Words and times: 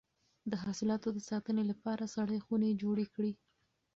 د 0.51 0.53
حاصلاتو 0.63 1.09
د 1.13 1.19
ساتنې 1.29 1.63
لپاره 1.71 2.11
سړې 2.15 2.39
خونې 2.45 2.71
جوړې 2.81 3.05
کړئ. 3.15 3.33